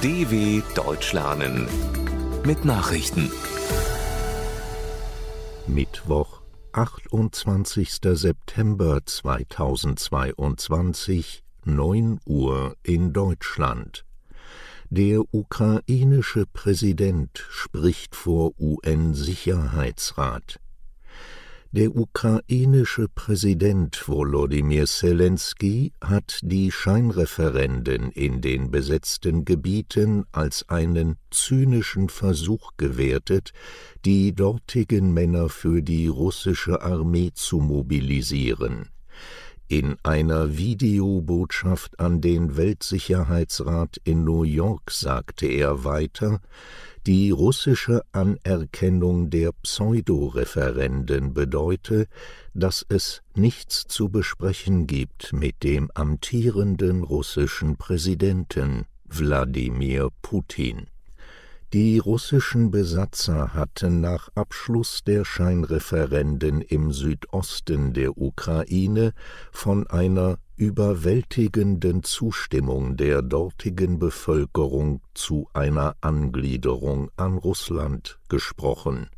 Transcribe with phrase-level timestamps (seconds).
[0.00, 1.66] DW Deutsch lernen
[2.46, 3.32] mit Nachrichten.
[5.66, 7.98] Mittwoch, 28.
[8.12, 14.04] September 2022, 9 Uhr in Deutschland.
[14.88, 20.60] Der ukrainische Präsident spricht vor UN-Sicherheitsrat.
[21.70, 32.08] Der ukrainische Präsident Volodymyr Zelensky hat die Scheinreferenden in den besetzten Gebieten als einen zynischen
[32.08, 33.52] Versuch gewertet,
[34.06, 38.88] die dortigen Männer für die russische Armee zu mobilisieren.
[39.70, 46.40] In einer Videobotschaft an den Weltsicherheitsrat in New York sagte er weiter,
[47.08, 52.06] die russische Anerkennung der Pseudoreferenden bedeute,
[52.52, 60.88] dass es nichts zu besprechen gibt mit dem amtierenden russischen Präsidenten Wladimir Putin.
[61.72, 69.14] Die russischen Besatzer hatten nach Abschluss der Scheinreferenden im Südosten der Ukraine
[69.50, 79.08] von einer überwältigenden Zustimmung der dortigen Bevölkerung zu einer Angliederung an Russland gesprochen.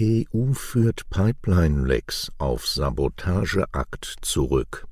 [0.00, 4.87] EU führt Pipeline-Lecks auf Sabotageakt zurück.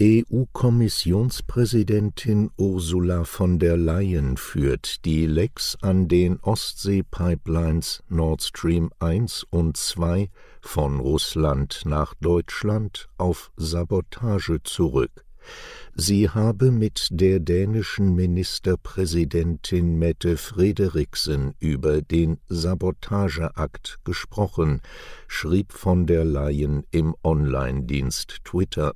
[0.00, 9.76] EU-Kommissionspräsidentin Ursula von der Leyen führt die Lecks an den Ostsee-Pipelines Nord Stream 1 und
[9.76, 10.30] 2
[10.62, 15.26] von Russland nach Deutschland auf Sabotage zurück.
[15.94, 24.80] Sie habe mit der dänischen Ministerpräsidentin Mette Frederiksen über den Sabotageakt gesprochen,
[25.28, 28.94] schrieb von der Leyen im Online-Dienst Twitter.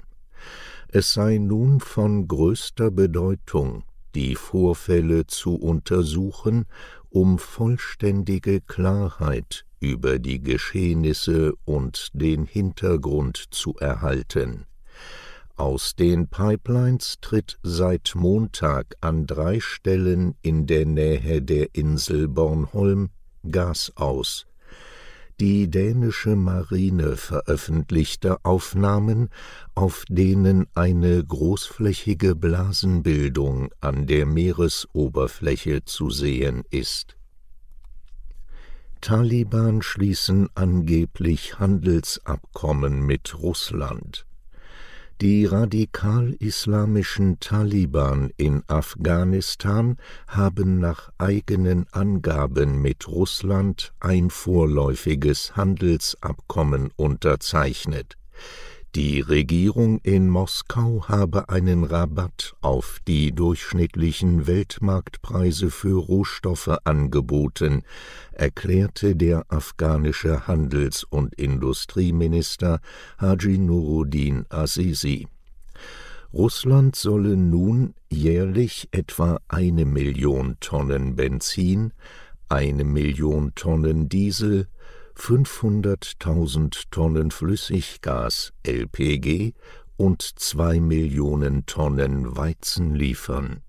[0.89, 3.85] Es sei nun von größter Bedeutung,
[4.15, 6.65] die Vorfälle zu untersuchen,
[7.11, 14.67] um vollständige Klarheit über die Geschehnisse und den Hintergrund zu erhalten.
[15.57, 23.11] Aus den Pipelines tritt seit Montag an drei Stellen in der Nähe der Insel Bornholm
[23.51, 24.47] Gas aus,
[25.41, 29.29] die dänische Marine veröffentlichte Aufnahmen,
[29.75, 37.17] auf denen eine großflächige Blasenbildung an der Meeresoberfläche zu sehen ist.
[39.01, 44.27] Taliban schließen angeblich Handelsabkommen mit Russland
[45.21, 49.97] die radikal-islamischen Taliban in Afghanistan
[50.27, 58.17] haben nach eigenen Angaben mit Russland ein vorläufiges Handelsabkommen unterzeichnet
[58.95, 67.83] die Regierung in Moskau habe einen Rabatt auf die durchschnittlichen Weltmarktpreise für Rohstoffe angeboten,
[68.33, 72.81] erklärte der afghanische Handels- und Industrieminister
[73.19, 75.29] Haji Nuruddin Azizi.
[76.33, 81.93] Russland solle nun jährlich etwa eine Million Tonnen Benzin,
[82.49, 84.69] eine Million Tonnen Diesel
[85.19, 89.55] 500.000 Tonnen Flüssiggas LPG
[89.97, 93.63] und zwei Millionen Tonnen Weizen liefern.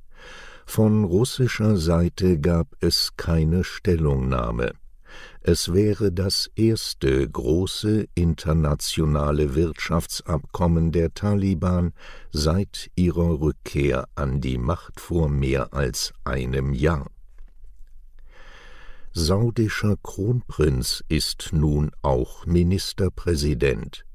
[0.65, 4.73] Von russischer Seite gab es keine Stellungnahme.
[5.41, 11.93] Es wäre das erste große internationale Wirtschaftsabkommen der Taliban
[12.31, 17.07] seit ihrer Rückkehr an die Macht vor mehr als einem Jahr.
[19.19, 24.05] Saudischer Kronprinz ist nun auch Ministerpräsident.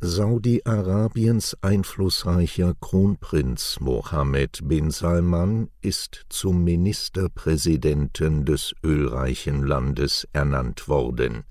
[0.00, 11.44] Saudi-Arabiens einflussreicher Kronprinz Mohammed bin Salman ist zum Ministerpräsidenten des ölreichen Landes ernannt worden.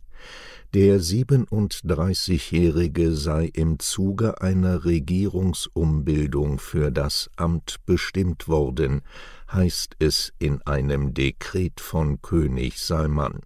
[0.80, 9.02] Der 37-Jährige sei im Zuge einer Regierungsumbildung für das Amt bestimmt worden,
[9.52, 13.40] heißt es in einem Dekret von König Salman.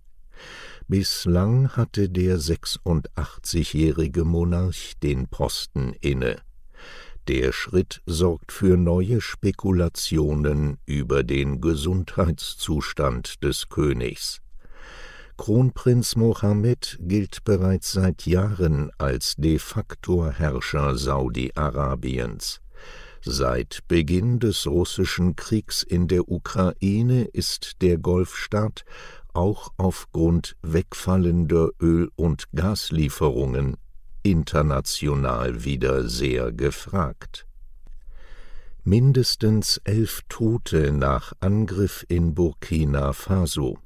[0.89, 6.35] Bislang hatte der 86-jährige Monarch den Posten inne.
[7.29, 14.41] Der Schritt sorgt für neue Spekulationen über den Gesundheitszustand des Königs.
[15.37, 22.61] Kronprinz Mohammed gilt bereits seit Jahren als de facto Herrscher Saudi-Arabiens.
[23.23, 28.83] Seit Beginn des russischen Kriegs in der Ukraine ist der Golfstaat
[29.33, 33.77] auch aufgrund wegfallender Öl- und Gaslieferungen
[34.23, 37.45] international wieder sehr gefragt.
[38.83, 43.77] Mindestens elf Tote nach Angriff in Burkina Faso.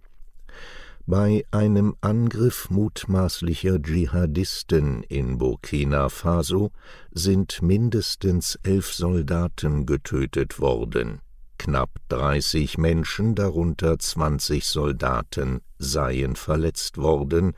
[1.07, 6.71] Bei einem Angriff mutmaßlicher Dschihadisten in Burkina Faso
[7.11, 11.21] sind mindestens elf Soldaten getötet worden.
[11.59, 17.53] Knapp 30 Menschen, darunter 20 Soldaten, seien verletzt worden,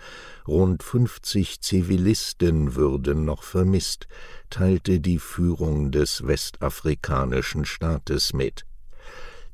[0.45, 4.07] rund 50 Zivilisten würden noch vermisst,
[4.49, 8.65] teilte die Führung des westafrikanischen Staates mit.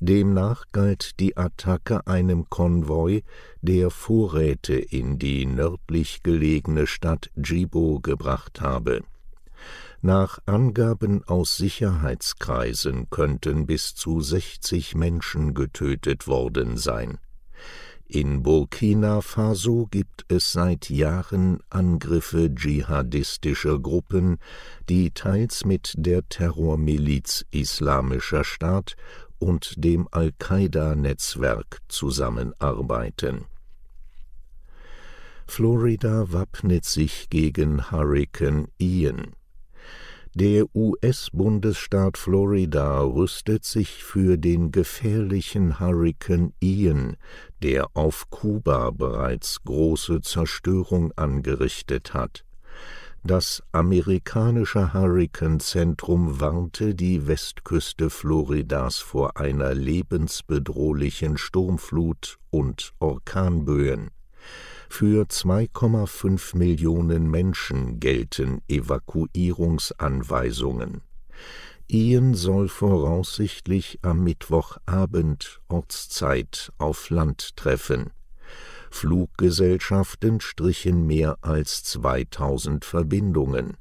[0.05, 3.23] Demnach galt die Attacke einem Konvoi,
[3.61, 9.03] der Vorräte in die nördlich gelegene Stadt Djibo gebracht habe.
[10.01, 17.17] Nach Angaben aus Sicherheitskreisen könnten bis zu 60 Menschen getötet worden sein.
[18.13, 24.37] In Burkina Faso gibt es seit Jahren Angriffe dschihadistischer Gruppen,
[24.87, 28.95] die teils mit der Terrormiliz Islamischer Staat
[29.43, 33.45] und dem Al-Qaida-Netzwerk zusammenarbeiten.
[35.45, 39.33] Florida wappnet sich gegen Hurrikan Ian.
[40.33, 47.17] Der US-Bundesstaat Florida rüstet sich für den gefährlichen Hurrikan Ian,
[47.61, 52.45] der auf Kuba bereits große Zerstörung angerichtet hat.
[53.25, 64.11] Das amerikanische Hurrikanzentrum warnte die Westküste Floridas vor einer lebensbedrohlichen Sturmflut und Orkanböen.
[64.89, 70.99] Für 2,5 Millionen Menschen gelten Evakuierungsanweisungen.
[71.87, 78.11] Ian soll voraussichtlich am Mittwochabend Ortszeit auf Land treffen.
[78.93, 83.75] Fluggesellschaften strichen mehr als 2000 Verbindungen.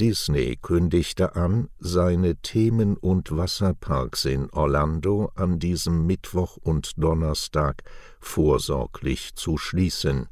[0.00, 7.84] Disney kündigte an, seine Themen- und Wasserparks in Orlando an diesem Mittwoch und Donnerstag
[8.18, 10.28] vorsorglich zu schließen.